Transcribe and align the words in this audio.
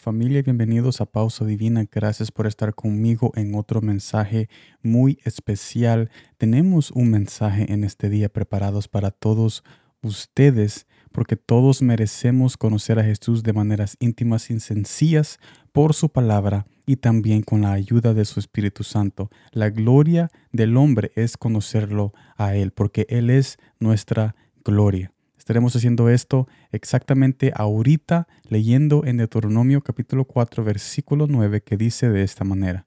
Familia, 0.00 0.40
bienvenidos 0.40 1.02
a 1.02 1.04
Pausa 1.04 1.44
Divina. 1.44 1.84
Gracias 1.92 2.32
por 2.32 2.46
estar 2.46 2.74
conmigo 2.74 3.32
en 3.34 3.54
otro 3.54 3.82
mensaje 3.82 4.48
muy 4.82 5.18
especial. 5.24 6.10
Tenemos 6.38 6.90
un 6.92 7.10
mensaje 7.10 7.70
en 7.70 7.84
este 7.84 8.08
día 8.08 8.30
preparados 8.30 8.88
para 8.88 9.10
todos 9.10 9.62
ustedes, 10.00 10.86
porque 11.12 11.36
todos 11.36 11.82
merecemos 11.82 12.56
conocer 12.56 12.98
a 12.98 13.04
Jesús 13.04 13.42
de 13.42 13.52
maneras 13.52 13.98
íntimas 14.00 14.48
y 14.48 14.58
sencillas 14.60 15.38
por 15.70 15.92
su 15.92 16.08
palabra 16.08 16.66
y 16.86 16.96
también 16.96 17.42
con 17.42 17.60
la 17.60 17.72
ayuda 17.72 18.14
de 18.14 18.24
su 18.24 18.40
Espíritu 18.40 18.84
Santo. 18.84 19.28
La 19.52 19.68
gloria 19.68 20.30
del 20.50 20.78
hombre 20.78 21.12
es 21.14 21.36
conocerlo 21.36 22.14
a 22.38 22.54
Él, 22.54 22.70
porque 22.70 23.04
Él 23.10 23.28
es 23.28 23.58
nuestra 23.78 24.34
gloria. 24.64 25.12
Estaremos 25.40 25.74
haciendo 25.74 26.10
esto 26.10 26.48
exactamente 26.70 27.50
ahorita 27.56 28.28
leyendo 28.50 29.06
en 29.06 29.16
Deuteronomio 29.16 29.80
capítulo 29.80 30.26
4 30.26 30.62
versículo 30.64 31.26
9 31.28 31.62
que 31.62 31.78
dice 31.78 32.10
de 32.10 32.22
esta 32.22 32.44
manera. 32.44 32.86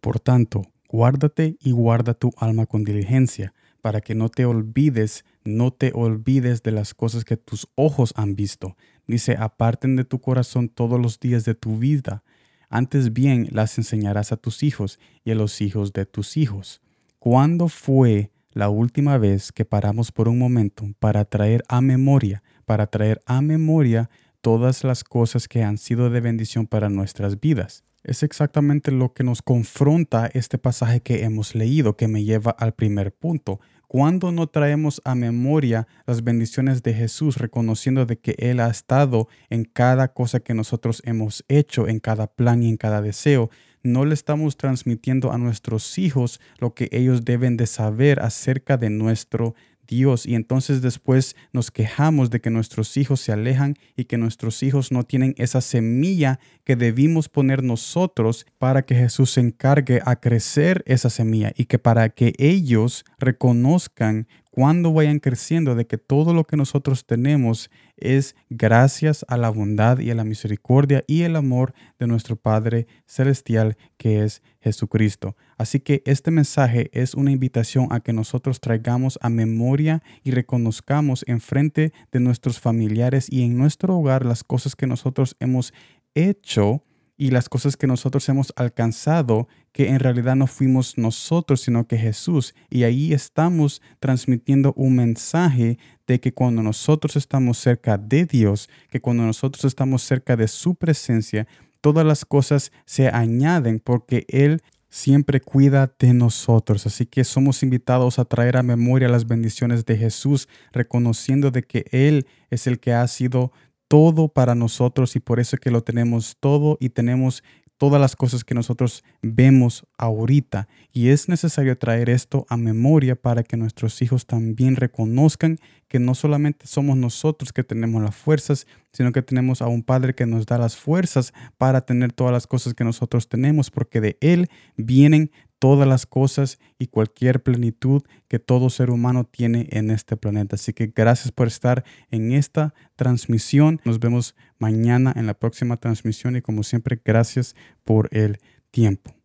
Por 0.00 0.18
tanto, 0.18 0.62
guárdate 0.88 1.58
y 1.60 1.72
guarda 1.72 2.14
tu 2.14 2.32
alma 2.38 2.64
con 2.64 2.82
diligencia, 2.82 3.52
para 3.82 4.00
que 4.00 4.14
no 4.14 4.30
te 4.30 4.46
olvides, 4.46 5.26
no 5.44 5.70
te 5.70 5.92
olvides 5.94 6.62
de 6.62 6.72
las 6.72 6.94
cosas 6.94 7.26
que 7.26 7.36
tus 7.36 7.68
ojos 7.74 8.14
han 8.16 8.36
visto. 8.36 8.74
Dice, 9.06 9.36
aparten 9.38 9.96
de 9.96 10.06
tu 10.06 10.18
corazón 10.18 10.70
todos 10.70 10.98
los 10.98 11.20
días 11.20 11.44
de 11.44 11.54
tu 11.54 11.76
vida. 11.76 12.24
Antes 12.70 13.12
bien 13.12 13.48
las 13.52 13.76
enseñarás 13.76 14.32
a 14.32 14.38
tus 14.38 14.62
hijos 14.62 14.98
y 15.24 15.32
a 15.32 15.34
los 15.34 15.60
hijos 15.60 15.92
de 15.92 16.06
tus 16.06 16.38
hijos. 16.38 16.80
¿Cuándo 17.18 17.68
fue 17.68 18.30
la 18.56 18.70
última 18.70 19.18
vez 19.18 19.52
que 19.52 19.66
paramos 19.66 20.12
por 20.12 20.28
un 20.28 20.38
momento 20.38 20.86
para 20.98 21.26
traer 21.26 21.62
a 21.68 21.82
memoria, 21.82 22.42
para 22.64 22.86
traer 22.86 23.20
a 23.26 23.42
memoria 23.42 24.08
todas 24.40 24.82
las 24.82 25.04
cosas 25.04 25.46
que 25.46 25.62
han 25.62 25.76
sido 25.76 26.08
de 26.08 26.22
bendición 26.22 26.66
para 26.66 26.88
nuestras 26.88 27.38
vidas. 27.38 27.84
Es 28.02 28.22
exactamente 28.22 28.92
lo 28.92 29.12
que 29.12 29.24
nos 29.24 29.42
confronta 29.42 30.30
este 30.32 30.56
pasaje 30.56 31.00
que 31.00 31.24
hemos 31.24 31.54
leído, 31.54 31.98
que 31.98 32.08
me 32.08 32.24
lleva 32.24 32.50
al 32.50 32.72
primer 32.72 33.12
punto. 33.12 33.60
Cuando 33.88 34.32
no 34.32 34.46
traemos 34.46 35.02
a 35.04 35.14
memoria 35.14 35.86
las 36.06 36.24
bendiciones 36.24 36.82
de 36.82 36.94
Jesús, 36.94 37.36
reconociendo 37.36 38.06
de 38.06 38.18
que 38.18 38.36
Él 38.38 38.60
ha 38.60 38.70
estado 38.70 39.28
en 39.50 39.64
cada 39.64 40.14
cosa 40.14 40.40
que 40.40 40.54
nosotros 40.54 41.02
hemos 41.04 41.44
hecho, 41.48 41.88
en 41.88 42.00
cada 42.00 42.26
plan 42.26 42.62
y 42.62 42.70
en 42.70 42.78
cada 42.78 43.02
deseo, 43.02 43.50
no 43.86 44.04
le 44.04 44.14
estamos 44.14 44.56
transmitiendo 44.56 45.32
a 45.32 45.38
nuestros 45.38 45.98
hijos 45.98 46.40
lo 46.58 46.74
que 46.74 46.88
ellos 46.92 47.24
deben 47.24 47.56
de 47.56 47.66
saber 47.66 48.20
acerca 48.20 48.76
de 48.76 48.90
nuestro 48.90 49.54
Dios. 49.86 50.26
Y 50.26 50.34
entonces 50.34 50.82
después 50.82 51.36
nos 51.52 51.70
quejamos 51.70 52.30
de 52.30 52.40
que 52.40 52.50
nuestros 52.50 52.96
hijos 52.96 53.20
se 53.20 53.32
alejan 53.32 53.76
y 53.96 54.04
que 54.04 54.18
nuestros 54.18 54.62
hijos 54.62 54.92
no 54.92 55.04
tienen 55.04 55.34
esa 55.38 55.60
semilla 55.60 56.38
que 56.64 56.76
debimos 56.76 57.28
poner 57.28 57.62
nosotros 57.62 58.46
para 58.58 58.82
que 58.82 58.94
Jesús 58.94 59.30
se 59.30 59.40
encargue 59.40 60.00
a 60.04 60.16
crecer 60.16 60.82
esa 60.86 61.10
semilla 61.10 61.52
y 61.56 61.66
que 61.66 61.78
para 61.78 62.08
que 62.08 62.34
ellos 62.38 63.04
reconozcan 63.18 64.26
cuando 64.56 64.90
vayan 64.90 65.18
creciendo 65.18 65.74
de 65.74 65.86
que 65.86 65.98
todo 65.98 66.32
lo 66.32 66.44
que 66.44 66.56
nosotros 66.56 67.04
tenemos 67.04 67.70
es 67.98 68.34
gracias 68.48 69.22
a 69.28 69.36
la 69.36 69.50
bondad 69.50 69.98
y 69.98 70.10
a 70.10 70.14
la 70.14 70.24
misericordia 70.24 71.04
y 71.06 71.24
el 71.24 71.36
amor 71.36 71.74
de 71.98 72.06
nuestro 72.06 72.36
Padre 72.36 72.86
Celestial 73.04 73.76
que 73.98 74.24
es 74.24 74.40
Jesucristo. 74.62 75.36
Así 75.58 75.80
que 75.80 76.02
este 76.06 76.30
mensaje 76.30 76.88
es 76.94 77.12
una 77.12 77.32
invitación 77.32 77.88
a 77.90 78.00
que 78.00 78.14
nosotros 78.14 78.58
traigamos 78.60 79.18
a 79.20 79.28
memoria 79.28 80.02
y 80.24 80.30
reconozcamos 80.30 81.22
en 81.28 81.42
frente 81.42 81.92
de 82.10 82.20
nuestros 82.20 82.58
familiares 82.58 83.26
y 83.30 83.42
en 83.42 83.58
nuestro 83.58 83.94
hogar 83.98 84.24
las 84.24 84.42
cosas 84.42 84.74
que 84.74 84.86
nosotros 84.86 85.36
hemos 85.38 85.74
hecho 86.14 86.82
y 87.16 87.30
las 87.30 87.48
cosas 87.48 87.76
que 87.76 87.86
nosotros 87.86 88.28
hemos 88.28 88.52
alcanzado, 88.56 89.48
que 89.72 89.88
en 89.88 90.00
realidad 90.00 90.36
no 90.36 90.46
fuimos 90.46 90.98
nosotros, 90.98 91.62
sino 91.62 91.86
que 91.86 91.96
Jesús. 91.96 92.54
Y 92.68 92.82
ahí 92.82 93.12
estamos 93.12 93.80
transmitiendo 94.00 94.74
un 94.76 94.96
mensaje 94.96 95.78
de 96.06 96.20
que 96.20 96.32
cuando 96.32 96.62
nosotros 96.62 97.16
estamos 97.16 97.58
cerca 97.58 97.96
de 97.96 98.26
Dios, 98.26 98.68
que 98.90 99.00
cuando 99.00 99.24
nosotros 99.24 99.64
estamos 99.64 100.02
cerca 100.02 100.36
de 100.36 100.48
su 100.48 100.74
presencia, 100.74 101.46
todas 101.80 102.04
las 102.04 102.24
cosas 102.24 102.70
se 102.84 103.08
añaden 103.08 103.80
porque 103.80 104.26
Él 104.28 104.62
siempre 104.88 105.40
cuida 105.40 105.94
de 105.98 106.12
nosotros. 106.14 106.86
Así 106.86 107.06
que 107.06 107.24
somos 107.24 107.62
invitados 107.62 108.18
a 108.18 108.24
traer 108.24 108.56
a 108.56 108.62
memoria 108.62 109.08
las 109.08 109.26
bendiciones 109.26 109.84
de 109.84 109.96
Jesús, 109.96 110.48
reconociendo 110.72 111.50
de 111.50 111.62
que 111.62 111.86
Él 111.90 112.26
es 112.50 112.66
el 112.66 112.78
que 112.78 112.92
ha 112.92 113.06
sido 113.08 113.52
todo 113.88 114.28
para 114.28 114.54
nosotros 114.54 115.16
y 115.16 115.20
por 115.20 115.40
eso 115.40 115.56
que 115.56 115.70
lo 115.70 115.82
tenemos 115.82 116.36
todo 116.40 116.76
y 116.80 116.90
tenemos 116.90 117.42
todas 117.78 118.00
las 118.00 118.16
cosas 118.16 118.44
que 118.44 118.54
nosotros 118.54 119.04
vemos 119.22 119.86
ahorita. 119.98 120.68
Y 120.92 121.08
es 121.08 121.28
necesario 121.28 121.76
traer 121.76 122.08
esto 122.08 122.46
a 122.48 122.56
memoria 122.56 123.16
para 123.16 123.42
que 123.42 123.56
nuestros 123.56 124.00
hijos 124.02 124.26
también 124.26 124.76
reconozcan 124.76 125.58
que 125.88 125.98
no 125.98 126.14
solamente 126.14 126.66
somos 126.66 126.96
nosotros 126.96 127.52
que 127.52 127.62
tenemos 127.62 128.02
las 128.02 128.16
fuerzas, 128.16 128.66
sino 128.92 129.12
que 129.12 129.22
tenemos 129.22 129.62
a 129.62 129.68
un 129.68 129.82
Padre 129.82 130.14
que 130.14 130.26
nos 130.26 130.46
da 130.46 130.58
las 130.58 130.76
fuerzas 130.76 131.32
para 131.58 131.82
tener 131.82 132.12
todas 132.12 132.32
las 132.32 132.46
cosas 132.46 132.74
que 132.74 132.84
nosotros 132.84 133.28
tenemos, 133.28 133.70
porque 133.70 134.00
de 134.00 134.16
Él 134.20 134.48
vienen 134.76 135.30
todas 135.58 135.88
las 135.88 136.06
cosas 136.06 136.58
y 136.78 136.88
cualquier 136.88 137.42
plenitud 137.42 138.02
que 138.28 138.38
todo 138.38 138.70
ser 138.70 138.90
humano 138.90 139.24
tiene 139.24 139.68
en 139.70 139.90
este 139.90 140.16
planeta. 140.16 140.56
Así 140.56 140.72
que 140.72 140.92
gracias 140.94 141.32
por 141.32 141.46
estar 141.46 141.84
en 142.10 142.32
esta 142.32 142.74
transmisión. 142.96 143.80
Nos 143.84 143.98
vemos 143.98 144.34
mañana 144.58 145.12
en 145.16 145.26
la 145.26 145.34
próxima 145.34 145.76
transmisión 145.76 146.36
y 146.36 146.42
como 146.42 146.62
siempre, 146.62 147.00
gracias 147.04 147.54
por 147.84 148.08
el 148.12 148.38
tiempo. 148.70 149.15